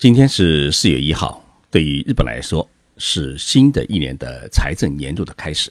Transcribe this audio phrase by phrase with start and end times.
[0.00, 2.66] 今天是四月一号，对于日本来说
[2.96, 5.70] 是新的一年的财政年度的开始。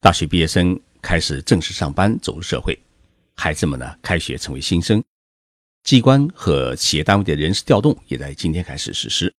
[0.00, 2.72] 大学毕业生开始正式上班，走入社会；
[3.34, 5.02] 孩子们呢，开学成为新生。
[5.82, 9.34] 机关和企业单位的人事调动也在今天开始实施。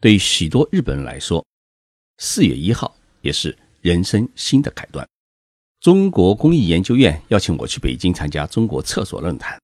[0.00, 1.46] 对于许多日本人来说，
[2.18, 5.08] 四月一号也是人生新的开端。
[5.78, 9.56] 中国公益研究院邀请我去北京参加中国厕所论坛，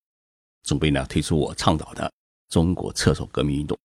[0.62, 2.08] 准备呢推出我倡导的。
[2.52, 3.78] 中国厕所革命运动，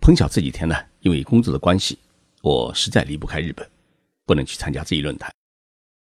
[0.00, 1.98] 碰巧这几天呢，因为工作的关系，
[2.40, 3.70] 我实在离不开日本，
[4.24, 5.30] 不能去参加这一论坛。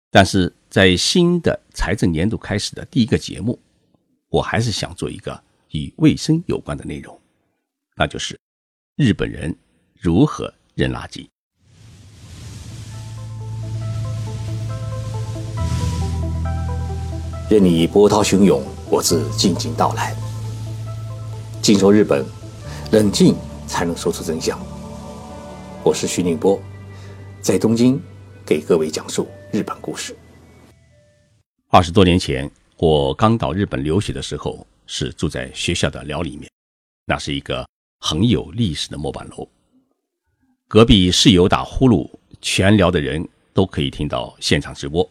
[0.09, 3.59] 但是在新的财政年度开始的第一个节目，
[4.29, 7.15] 我还是想做一个与卫生有关的内容，
[7.95, 8.35] 那就是
[8.95, 9.55] 日本人
[9.93, 11.27] 如何扔垃圾。
[17.47, 20.15] 任你波涛汹涌，我自静静到来。
[21.61, 22.25] 静说日本，
[22.91, 23.35] 冷静
[23.67, 24.57] 才能说出真相。
[25.83, 26.59] 我是徐宁波，
[27.41, 28.01] 在东京
[28.45, 30.15] 给各位讲述日本故事。
[31.67, 36.49] 二十多年前，我刚到日本留学的时候，是住在学校的寮里面，
[37.05, 37.67] 那是一个
[37.99, 39.47] 很有历史的木板楼。
[40.67, 42.09] 隔壁室友打呼噜，
[42.41, 45.07] 全寮的人都可以听到现场直播。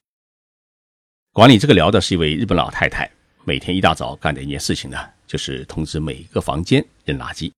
[1.32, 3.08] 管理这个寮的是一位日本老太太，
[3.44, 4.98] 每天一大早干的一件事情呢。
[5.28, 7.52] 就是通知每一个房间扔垃圾。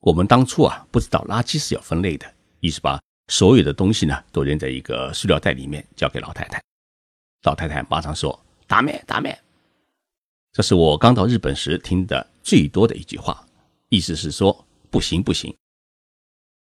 [0.00, 6.62] 我们当初啊不知道垃圾是要分类的，于是把所有的东西呢都扔在一个塑料袋里面，交给老太太。
[7.42, 9.38] 老太太马上说：“打咩打咩。”
[10.52, 13.44] 这是我刚到日本时听的最多的一句话，
[13.88, 15.54] 意思是说不行不行。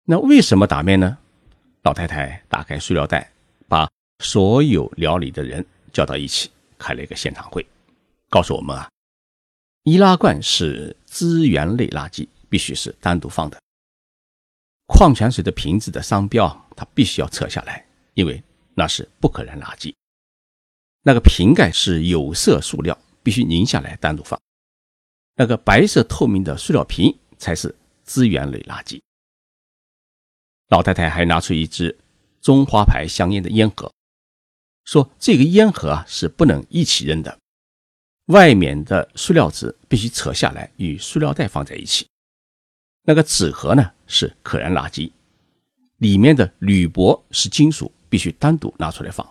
[0.05, 1.17] 那为什么打咩呢？
[1.83, 3.33] 老太太打开塑料袋，
[3.67, 7.65] 把所有料理的人叫到一起，开了一个现场会，
[8.29, 8.91] 告诉我们啊。
[9.85, 13.59] 易拉罐是资源类垃圾，必须是单独放的。
[14.87, 18.43] 矿泉水的瓶子的商标，它必须要撤下来，因为
[18.75, 19.95] 那是不可燃垃圾。
[21.03, 24.39] 那个瓶盖是有色塑料，必须拧下来单独放。
[25.37, 27.75] 那个白色透明的塑料瓶才是
[28.05, 29.01] 资源类垃圾。
[30.69, 31.99] 老太太还拿出一支
[32.43, 33.91] 中华牌香烟的烟盒，
[34.85, 37.40] 说这个烟盒啊是不能一起扔的。
[38.31, 42.07] 外面的塑料纸必须扯下来，与塑料袋放在一起。
[43.03, 45.11] 那个纸盒呢是可燃垃圾，
[45.97, 49.29] 里面的铝箔是金属，必须单独拿出来放。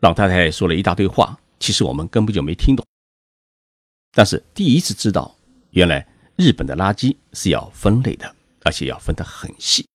[0.00, 2.84] 老太太说了一大堆话，其实我们根本就没听懂。
[4.12, 5.34] 但是第一次知道，
[5.70, 9.86] 原来日本的垃圾是要分类的，而且要分得很细。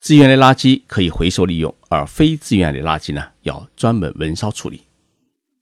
[0.00, 4.85] 资源类垃圾可以回收利用，而非资源类垃圾呢要专门焚烧处理。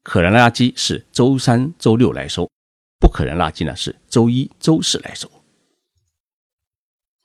[0.05, 2.49] 可燃垃圾是周三、周六来收，
[3.01, 5.29] 不可燃垃圾呢是周一、周四来收。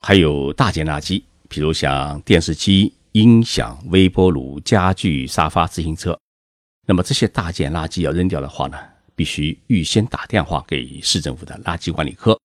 [0.00, 6.18] 还有大件垃圾，比如像电视机、音响、微波炉、家具、沙发、自行车。
[6.86, 8.78] 那么这些大件垃圾要扔掉的话呢，
[9.14, 12.40] 必须预先打电话给市政府的垃圾管理科，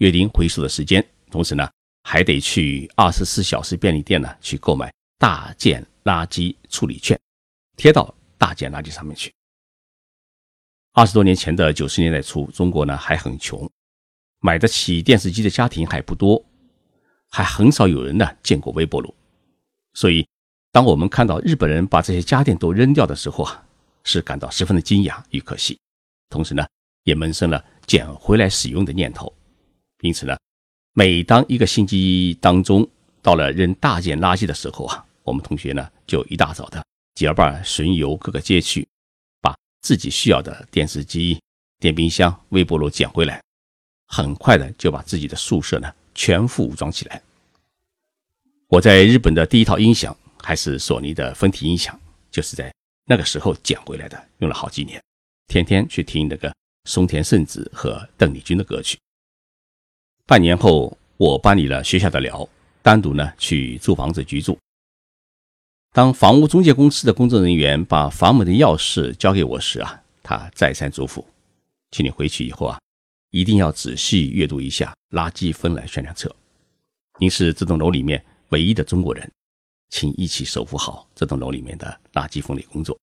[0.00, 1.04] 约定回收的时间。
[1.30, 1.66] 同时呢，
[2.02, 7.18] 还得去二十四小时便利店呢去购买大件垃圾处理券，
[7.78, 9.32] 贴到大件垃圾上面去。
[10.92, 13.70] 二十多年前的九十年代初，中国呢还很穷，
[14.40, 16.44] 买得起电视机的家庭还不多，
[17.28, 19.14] 还很少有人呢见过微波炉。
[19.94, 20.26] 所以，
[20.72, 23.62] 当我们看到日本人把这些家电都扔掉的时候啊，
[24.02, 25.78] 是感到十分的惊讶与可惜，
[26.30, 26.66] 同时呢，
[27.04, 29.32] 也萌生了捡回来使用的念头。
[30.02, 30.36] 因此呢，
[30.94, 32.88] 每当一个星期当中
[33.22, 36.84] 到了扔大件垃圾的时候啊，我们同学呢就一大早的
[37.14, 38.86] 结伴巡游各个街区。
[39.80, 41.40] 自己需要的电视机、
[41.78, 43.42] 电冰箱、微波炉捡回来，
[44.06, 47.22] 很快的就把自己的宿舍呢全副武装起来。
[48.68, 51.98] 我在日本的第一套音响还是索尼的分体音响，
[52.30, 52.72] 就是在
[53.06, 55.02] 那个时候捡回来的，用了好几年，
[55.46, 58.98] 天天去听那个松田圣子和邓丽君的歌曲。
[60.26, 62.46] 半年后，我搬离了学校的寮，
[62.82, 64.58] 单独呢去租房子居住。
[65.98, 71.24] 当房屋中介公司的工作人员把房门的钥匙交给我时啊，他再三嘱咐，
[71.90, 72.78] 请你回去以后啊，
[73.32, 76.32] 一定要仔细阅读一下垃圾分类宣传册。
[77.18, 79.28] 您是这栋楼里面唯一的中国人，
[79.90, 82.96] 请一起守护好这栋楼里面的垃圾分类工作。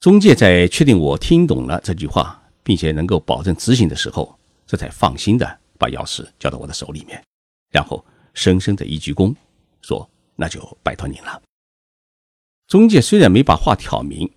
[0.00, 7.24] 中介在确定我听懂了这句话，并且能够保证执行的时候，这才放心的把钥匙交到我的手里面，
[7.72, 8.04] 然后
[8.34, 9.34] 深深的一鞠躬，
[9.80, 10.06] 说。
[10.38, 11.42] 那就拜托您了。
[12.66, 14.28] 中介虽然没把话挑明，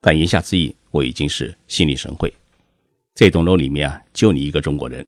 [0.00, 2.32] 但言下之意我已经是心领神会。
[3.14, 5.06] 这栋楼里面啊，就你一个中国人。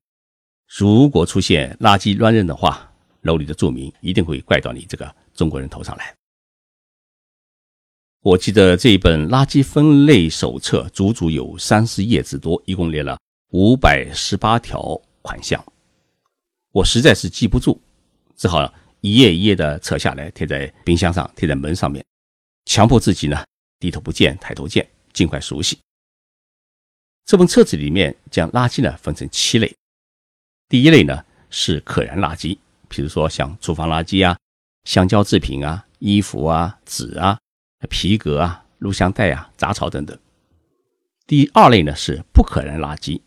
[0.67, 2.93] 如果出现垃圾乱扔的话，
[3.23, 6.15] 楼里的住民一定会怪到你这个中国人头上来。
[8.21, 13.19] 我记得这一本垃圾分类手册足足有三十页之多，一共列了
[13.53, 15.65] 五百十八条款项，
[16.73, 17.81] 我实在是记不住，
[18.37, 18.71] 只好
[19.01, 22.05] 一页一页的扯下来贴在冰箱上，贴在门上面，
[22.69, 23.43] 强迫自己呢
[23.81, 25.79] 低头不见抬头见，尽快熟悉。
[27.25, 29.75] 这本册子里面将垃圾呢分成七类，
[30.69, 34.39] 第一类呢是可燃垃圾，比如说像厨房垃圾啊、
[34.85, 37.37] 橡胶制品啊、衣服啊、纸啊。
[37.89, 40.19] 皮革啊、录像带啊、杂草等等。
[41.29, 43.21] 第二类呢是不可燃垃圾，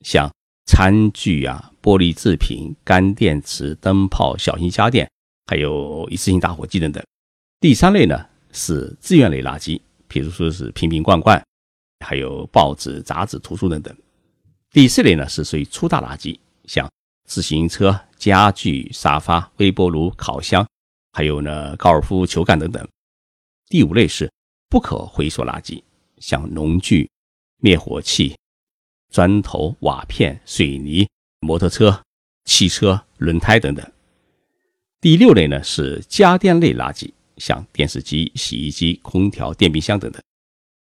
[0.00, 0.32] 像
[0.64, 5.06] 餐具啊、玻璃制品、干电池、灯泡、小型家电，
[5.44, 7.04] 还有一次性打火机等等。
[7.60, 11.42] 第三类呢是资源类垃圾，比如说是瓶瓶罐罐，
[12.04, 13.96] 还有报纸、杂志、图书等等。
[14.70, 16.90] 第四类呢是属于粗大垃圾，像
[17.26, 20.66] 自行车、家具、沙发、微波炉、烤箱，
[21.12, 22.86] 还有呢高尔夫球杆等等。
[23.68, 24.30] 第五类是
[24.68, 25.82] 不可回收垃圾，
[26.18, 27.10] 像农具、
[27.60, 28.36] 灭火器、
[29.10, 31.08] 砖头、瓦片、水泥、
[31.40, 32.02] 摩托车、
[32.44, 33.92] 汽车轮胎等等。
[35.00, 40.22] 第六类呢是家电类垃圾，像电视机、洗衣机、空调、电冰箱等等。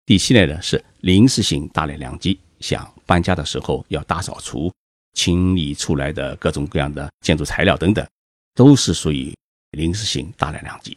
[0.06, 4.72] 第七类呢是临时性大量垃圾，像搬家的时候要大扫除、
[5.14, 8.06] 清理出来的各种各样的建筑材料等等，
[8.54, 9.34] 都是属于
[9.72, 10.96] 临时性大量垃圾。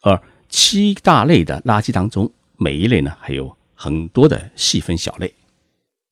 [0.00, 5.32] 而七大类的垃圾当中，每一类呢还有很多的细分小类。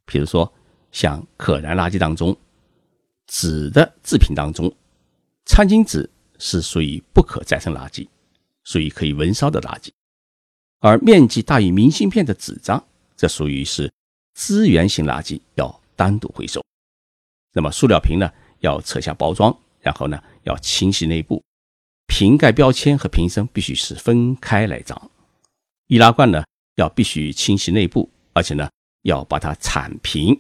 [0.04, 0.52] 比如说，
[0.90, 2.36] 像可燃垃圾当中，
[3.26, 4.72] 纸的制品当中，
[5.46, 6.08] 餐巾纸
[6.44, 8.04] 是属于不可再生垃圾，
[8.64, 9.90] 属于可以焚烧的垃圾；
[10.80, 12.84] 而面积大于明信片的纸张，
[13.16, 13.88] 这属于是
[14.34, 16.60] 资源型垃圾，要单独回收。
[17.52, 18.28] 那么，塑料瓶呢，
[18.58, 21.40] 要扯下包装，然后呢，要清洗内部。
[22.08, 25.10] 瓶盖标签和瓶身必须是分开来装，
[25.86, 26.42] 易拉罐呢
[26.74, 28.68] 要必须清洗内部，而且呢
[29.02, 30.34] 要把它铲平。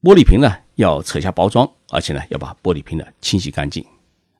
[0.00, 3.84] 玻璃瓶呢要扯下包装，而且呢要把玻璃瓶呢清洗干净。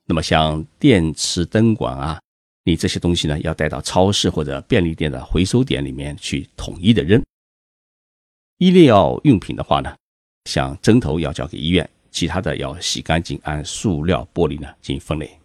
[0.07, 2.21] 那么像电池、灯管啊，
[2.65, 7.23] 你这些东西呢要带到超市或者便利店的回收点里面去统一的扔。
[8.59, 9.95] 医疗用品的话呢，
[10.45, 15.39] 像针头要交给医院，其他的要洗干净，按塑料、玻璃呢进行分类。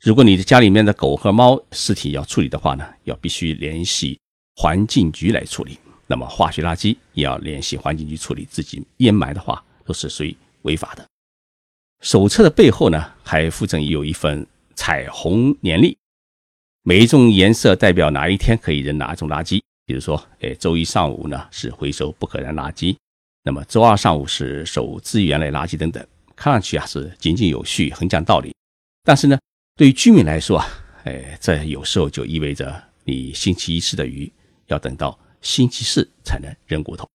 [0.00, 4.18] 如果你的家里面的狗和猫尸体要处理的话呢，要必须联系
[4.56, 5.78] 环境局来处理。
[6.06, 8.46] 那么化学垃圾也要联系环境局处理。
[8.50, 11.06] 自己掩埋的话，都是属于违法的。
[12.00, 15.96] 手册的背后呢，还附赠有一份彩虹年历，
[16.82, 19.60] 每一种颜色代表哪一天可以扔哪种垃圾。
[19.84, 22.96] 比如说，哎，周一上午呢是回收不可燃垃圾，
[23.42, 26.06] 那么周二上午是收资源类垃圾等等。
[26.36, 28.54] 看上去啊是井井有序，很讲道理，
[29.04, 29.38] 但是呢。
[29.76, 30.66] 对于居民来说啊，
[31.04, 34.28] 哎，这有时候就意味着你星期一吃的鱼
[34.66, 37.08] 要等到星期四才能扔骨头。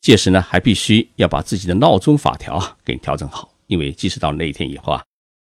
[0.00, 5.02] 届时呢，还必须要把自己的闹钟法条啊给调整好，因为即使到那一天以后啊，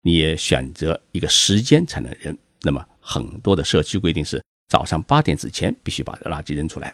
[0.03, 2.37] 你也选择一个时间才能扔。
[2.63, 6.93] 那么很多的社区规定是早上八点之前必须把垃圾扔出来。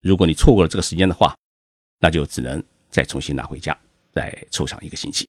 [0.00, 1.36] 如果你错过了这个时间的话，
[1.98, 3.76] 那就只能再重新拿回家，
[4.12, 5.28] 再凑上一个星期。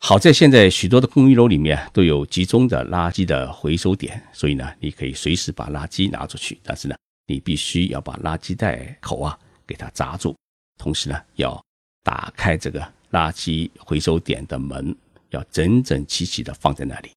[0.00, 6.60] 好在现在许多的公寓楼里面都有集中的垃圾的回收点，所以呢，你可以随时把垃圾拿出去。
[6.62, 10.36] 但是呢，你必须要把垃圾袋口啊给它扎住，
[10.76, 11.58] 同时呢，要
[12.02, 14.94] 打开这个垃圾回收点的门，
[15.30, 17.10] 要整整齐齐的放在那里。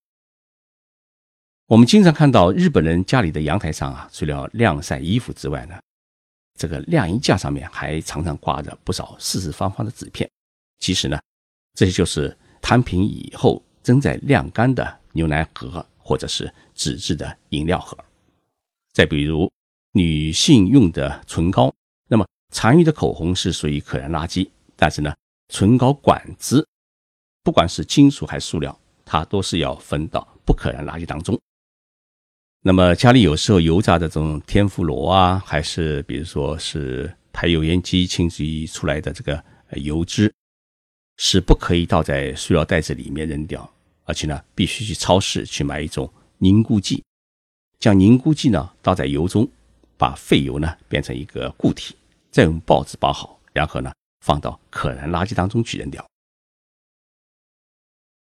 [1.65, 5.77] 我们经常看到日本人家里的阳台上啊，除了晾晒衣服之外呢，
[6.57, 10.29] 这个晾衣架上面还常常挂着不少四四方方的纸片。
[10.79, 11.19] 其实呢，
[11.73, 12.37] 这些就是。
[12.59, 17.97] 摊平以后正在晾干的牛奶盒，或者是纸质的饮料盒。
[18.91, 19.49] 再比如
[19.93, 21.73] 女性用的唇膏，
[22.09, 25.15] 那么残余的口红是属于可燃垃圾，但是呢，
[25.47, 26.67] 唇膏管子，
[27.43, 31.39] 不管是金属还是塑料，它都是要分到不可燃垃圾当中。
[32.61, 40.33] 那么家里有时候油炸的这种天妇罗啊，还是比如说是排油烟机清洗出来的这个油脂。
[41.19, 43.67] 是不可以倒在塑料袋子里面扔掉，
[44.05, 47.03] 而且呢，必须去超市去买一种凝固剂，
[47.79, 49.49] 将凝固剂呢倒在油中，
[49.97, 51.95] 把废油呢变成一个固体，
[52.29, 53.91] 再用报纸包好，然后呢
[54.27, 56.05] 放到可燃垃圾当中去扔掉。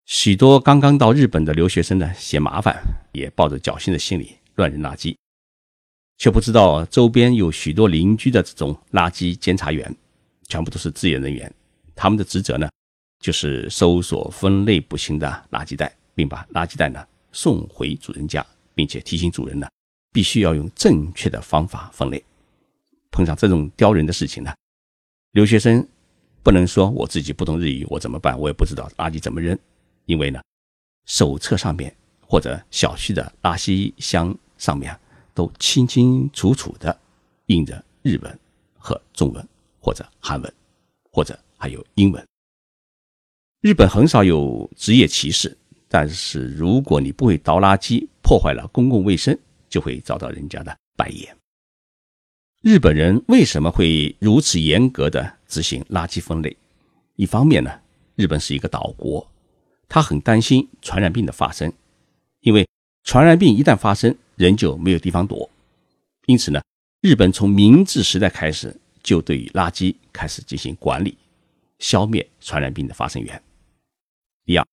[0.06, 5.14] 许多刚刚到日本的留学生呢嫌麻烦，也抱着侥幸的心理乱扔垃圾。
[6.16, 9.94] 却不知道周边有许多邻居的这种垃圾监察员，
[10.48, 11.52] 全部都是志愿人员，
[11.94, 12.70] 他们的职责呢，
[13.20, 19.68] 就是搜索分类不清的垃圾袋，并把垃圾袋呢送回主人家，并且提醒主人呢，
[20.12, 22.24] 必须要用正确的方法分类。
[23.10, 24.54] 碰上这种刁人的事情呢，
[25.32, 25.86] 留学生
[26.42, 28.36] 不能说我自己不懂日语，我怎么办？
[28.38, 29.56] 我也不知道垃圾怎么扔，
[30.06, 30.42] 因为呢，
[31.06, 34.98] 手册上面或者小区的垃圾箱上面
[35.32, 36.98] 都清清楚楚的
[37.46, 38.38] 印着日文
[38.76, 39.46] 和中文，
[39.80, 40.52] 或者韩文，
[41.12, 42.26] 或者还有英文。
[43.60, 45.56] 日本很少有职业歧视，
[45.86, 51.36] 但是如果你不会倒垃圾，破坏了公共卫生，就会遭到人家的白眼。
[52.62, 56.54] 日本人为什么会如此严格的执行垃圾分类？
[57.16, 57.80] 一方面呢，
[58.16, 59.26] 日本是一个岛国，
[59.88, 61.72] 他很担心传染病的发生，
[62.40, 62.68] 因为
[63.02, 65.48] 传染病一旦发生，人就没有地方躲。
[66.26, 66.60] 因此呢，
[67.00, 71.16] 日本从明治时代开始就对于垃圾开始进行管理，
[71.78, 73.42] 消灭传染病的发生源。
[74.44, 74.66] 第二，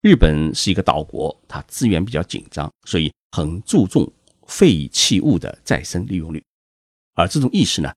[0.00, 4.10] 日本是一个岛国，它资源比较紧张，所以很注重
[4.46, 6.42] 废弃物的再生利用率。
[7.14, 7.92] 而这种意识呢，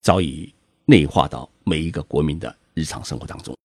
[0.00, 3.56] 早已内化到每一个国民的日常生活当中。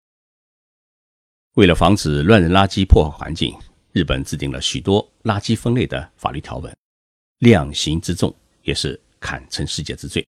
[1.53, 3.55] 为了防止乱扔垃圾破坏环境，
[3.91, 6.75] 日本制定了许多垃圾分类的法律条文，
[7.37, 10.25] 量刑之重也是堪称世界之最。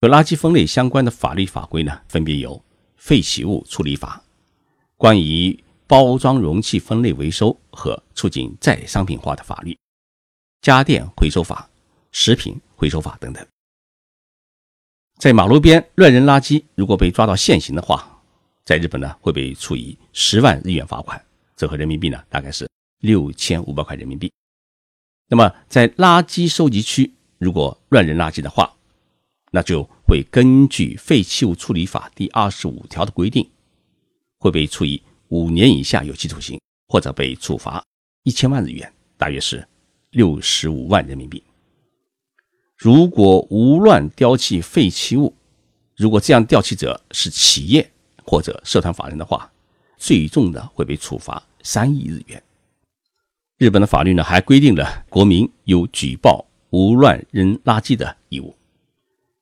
[0.00, 2.56] 和垃圾分类相关的法律法规呢，分别有
[2.96, 4.22] 《废弃物处理法》、
[4.96, 9.72] 关于包装容器分类回收和促进再商品化的法律、
[10.60, 11.68] 《家电回收法》、
[12.12, 13.44] 《食品回收法》等等。
[15.18, 18.20] 在马路边乱扔垃圾，如果被抓到现行的话，
[18.64, 21.22] 在日本呢会被处以十万日元罚款，
[21.56, 22.68] 折合人民币呢大概是
[23.00, 24.30] 六千五百块人民币。
[25.28, 28.74] 那么在垃圾收集区如果乱扔垃圾的话，
[29.50, 33.48] 那就会根据《废弃物处理法》第二十五条的规定，
[34.38, 37.82] 会被处以五年以下有期徒刑，或者被处罚
[38.24, 39.66] 一千万日元，大约是
[40.10, 41.42] 六十五万人民币。
[42.84, 45.32] 如果无乱丢弃废弃物，
[45.96, 47.90] 如果这样丢弃者是企业
[48.26, 49.50] 或者社团法人的话，
[49.96, 52.42] 最重的会被处罚三亿日元。
[53.56, 58.54] 日本的法律呢，还规定了国民有举报无乱扔垃圾的义务。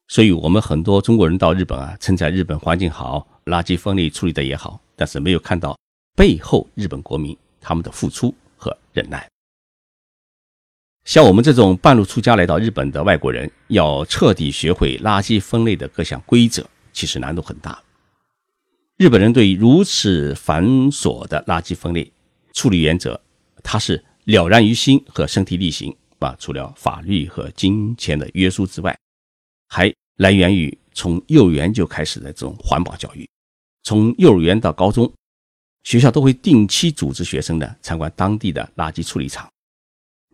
[0.06, 5.76] 所以，我们很多中国人到日本啊，称赞日本环境好，垃圾分类处理的也好，但是没有看到
[6.14, 9.31] 背后日本国民他们的付出和忍耐。
[11.04, 17.82] 像我们这种半路出家来到日本的外国人，要彻底学会垃圾分类的各项规则，其实难度很大。
[18.98, 22.10] 日本人对如此繁琐的垃圾分类
[22.52, 23.20] 处理原则，
[23.64, 26.36] 他是了然于心和身体力行啊。
[26.38, 28.96] 除了法律和金钱的约束之外，
[29.68, 33.28] 还来源于从幼儿园就开始的这种环保教育。
[33.82, 35.12] 从幼儿园到高中，
[35.82, 39.51] 学校都会定期组织学生呢参观当地的垃圾处理厂。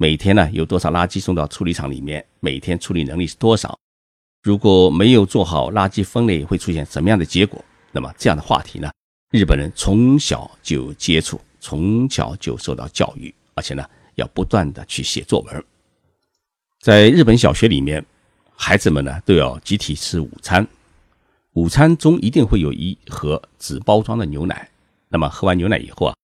[0.01, 2.25] 每天呢有多少垃圾送到处理厂里面？
[2.39, 3.77] 每天处理能力是多少？
[4.45, 7.63] 如果没有做好垃圾分类，会出现什么样的结果？
[7.91, 8.93] 那么这样的话题呢，
[9.33, 15.65] 日本人从小就接触，从小就受到教育，而且呢要不断的去写作文。
[16.81, 18.07] 在日本小学里面，
[18.55, 20.65] 孩子们呢都要集体吃午餐，
[21.55, 24.69] 午餐中一定会有一盒纸包装的牛奶。
[25.09, 26.15] 那么喝完牛奶以后啊，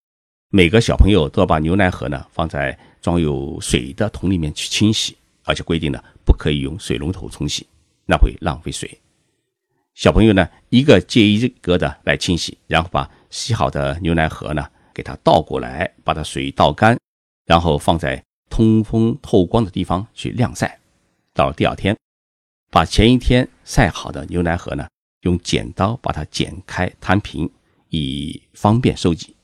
[0.50, 2.78] 每个小朋友都要把牛奶盒呢放在。
[3.04, 7.66] 装有水的桶里面去清洗，而且规定呢不可以用水龙头冲洗，
[8.06, 8.98] 那会浪费水。
[9.92, 16.98] 小朋友呢一个接一个的来清洗，然后把洗好的牛奶盒呢给它倒过来，把它水倒干，
[17.44, 20.80] 然后放在通风透光的地方去晾晒。
[21.34, 21.94] 到了第二天，
[22.70, 24.88] 把前一天晒好的牛奶盒呢
[25.20, 27.50] 用剪刀把它剪开摊平，
[27.90, 29.36] 以方便收集。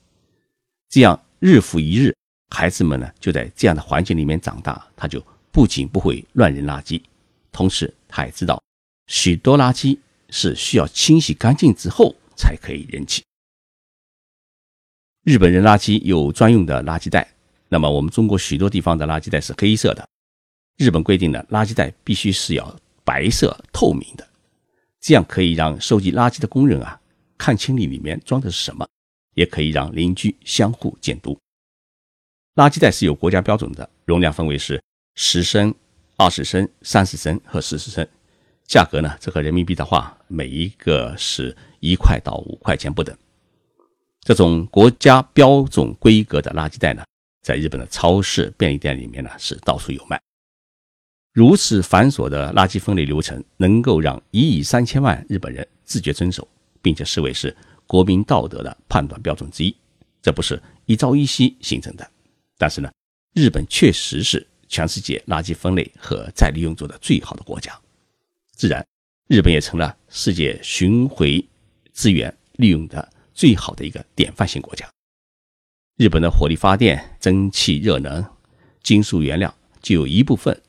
[0.88, 2.16] 这样日复一日。
[2.50, 7.00] 孩子们呢，就在这样的环境里面长大，他就不仅不会乱扔垃圾，
[7.52, 8.62] 同时他也知道
[9.06, 9.96] 许多垃圾
[10.28, 13.22] 是需要清洗干净之后才可以扔弃。
[15.22, 17.32] 日本人垃圾有专用的垃圾袋，
[17.68, 20.08] 那么我们中国许多地方的垃圾袋是黑色的，
[20.76, 24.28] 日本规定的垃圾袋必须是要白色透明的，
[25.00, 27.00] 这样可以让收集垃圾的工人啊
[27.38, 28.88] 看清里里面装的是什么，
[29.34, 31.38] 也可以让邻居相互监督。
[32.56, 34.82] 垃圾袋是有国家标准的，容量分为是
[35.14, 35.74] 十升、
[36.16, 38.06] 二十升、三十升和四十升。
[38.66, 43.16] 价格呢，折合人民币的话，每一个是一块到五块钱不等。
[44.22, 47.04] 这种国家标准规格的垃圾袋呢，
[47.42, 50.20] 在日本的超市、便利店里面呢是到处有卖。
[51.32, 56.46] 如此繁琐的垃圾分类流程，能够让一亿三千万日本人自觉遵守，
[56.82, 59.74] 并且视为是国民道德的判断标准之一，
[60.20, 62.10] 这不是一朝一夕形成的。
[62.60, 62.92] 但是呢，
[63.32, 67.72] 日本确实是全世界垃圾分类和再利用做的最好的国家，
[68.52, 68.86] 自然，
[69.28, 71.42] 日本也成了世界巡回
[71.92, 74.86] 资源利用的最好的一个典范性国家。
[75.96, 78.22] 日本的火力发电、蒸汽热能、
[78.82, 80.60] 金属原料就有一部分。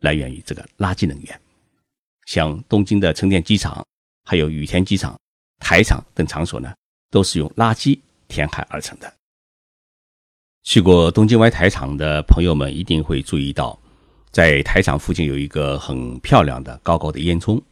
[0.00, 1.40] 来源于这个垃圾能源，
[2.26, 3.84] 像东京的成田机场、
[4.24, 5.18] 还有羽田机场、
[5.58, 6.72] 台场等场所呢，
[7.10, 7.98] 都是用垃圾
[8.28, 9.12] 填海而成的。
[10.66, 13.78] 去过东京湾台场的朋友们一定会注意到，
[14.32, 17.62] 在台场附近有一个很漂亮的高高的烟囱，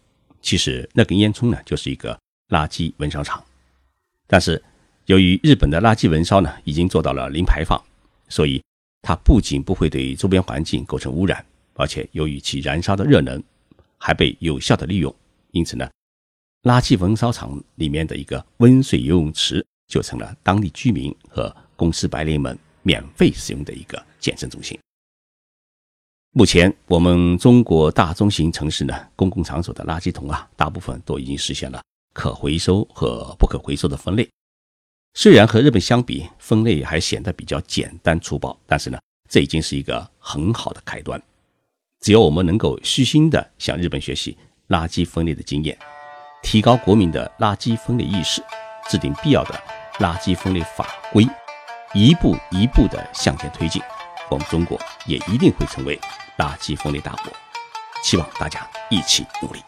[0.40, 2.16] 其实那根烟囱呢就是一个
[2.50, 3.42] 垃圾焚烧厂。
[4.28, 4.62] 但是
[5.06, 7.82] 由于日本的垃圾焚烧呢已经做到了零排放，
[8.28, 8.62] 所以
[9.02, 11.44] 它不仅不会对周边环境构成污染。
[11.74, 13.42] 而且由于其燃烧的热能
[13.98, 15.12] 还被有效的利用，
[15.50, 15.90] 因此呢，
[16.62, 24.78] 垃圾焚烧厂里面的一个温水游泳池就成了当地居民和公司白领们免费使用的一个健身中心。
[26.30, 34.28] 目前，我们中国大中型城市呢，公共场所的垃圾桶啊，大部分都已经实现了可回收和不可回收的分类。
[35.14, 38.98] 虽然和日本相比，分类还显得比较简单粗暴，但是呢，
[39.28, 41.20] 这已经是一个很好的开端。
[42.00, 44.36] 只要我们能够虚心地向日本学习
[44.68, 45.78] 垃圾分类的经验，
[46.42, 48.42] 提高国民的垃圾分类意识，
[48.90, 49.54] 制定必要的
[50.00, 51.24] 垃圾分类法规，
[51.94, 53.80] 一步一步的向前推进，
[54.28, 55.98] 我们中国也一定会成为
[56.38, 57.32] 垃圾分类大国。
[58.02, 59.62] 希望大家一起努力。